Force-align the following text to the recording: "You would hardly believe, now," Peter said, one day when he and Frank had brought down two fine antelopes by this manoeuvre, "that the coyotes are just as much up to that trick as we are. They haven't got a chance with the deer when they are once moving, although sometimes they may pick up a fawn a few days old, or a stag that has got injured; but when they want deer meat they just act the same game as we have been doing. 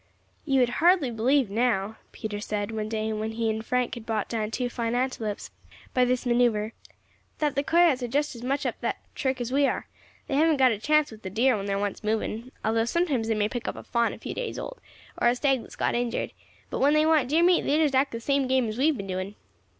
"You 0.45 0.61
would 0.61 0.69
hardly 0.81 1.11
believe, 1.11 1.51
now," 1.51 1.97
Peter 2.11 2.39
said, 2.39 2.71
one 2.71 2.89
day 2.89 3.13
when 3.13 3.33
he 3.33 3.51
and 3.51 3.63
Frank 3.63 3.93
had 3.93 4.03
brought 4.03 4.27
down 4.27 4.49
two 4.49 4.67
fine 4.67 4.95
antelopes 4.95 5.51
by 5.93 6.05
this 6.05 6.25
manoeuvre, 6.25 6.71
"that 7.37 7.53
the 7.55 7.61
coyotes 7.61 8.01
are 8.01 8.07
just 8.07 8.33
as 8.35 8.41
much 8.41 8.65
up 8.65 8.77
to 8.77 8.81
that 8.81 8.97
trick 9.13 9.39
as 9.39 9.51
we 9.53 9.67
are. 9.67 9.85
They 10.25 10.33
haven't 10.37 10.57
got 10.57 10.71
a 10.71 10.79
chance 10.79 11.11
with 11.11 11.21
the 11.21 11.29
deer 11.29 11.55
when 11.55 11.67
they 11.67 11.73
are 11.73 11.79
once 11.79 12.03
moving, 12.03 12.51
although 12.65 12.85
sometimes 12.85 13.27
they 13.27 13.35
may 13.35 13.47
pick 13.47 13.67
up 13.67 13.75
a 13.75 13.83
fawn 13.83 14.11
a 14.11 14.17
few 14.17 14.33
days 14.33 14.57
old, 14.57 14.81
or 15.21 15.27
a 15.27 15.35
stag 15.35 15.59
that 15.59 15.65
has 15.65 15.75
got 15.75 15.93
injured; 15.93 16.31
but 16.71 16.79
when 16.79 16.93
they 16.95 17.05
want 17.05 17.29
deer 17.29 17.43
meat 17.43 17.61
they 17.61 17.77
just 17.77 17.93
act 17.93 18.11
the 18.11 18.19
same 18.19 18.47
game 18.47 18.67
as 18.67 18.79
we 18.79 18.87
have 18.87 18.97
been 18.97 19.05
doing. 19.05 19.35